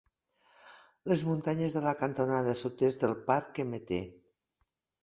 Les 1.11 1.21
muntanyes 1.27 1.75
de 1.77 1.83
la 1.89 1.93
cantonada 2.01 2.59
sud-est 2.65 3.05
del 3.07 3.15
park-Mt. 3.31 4.03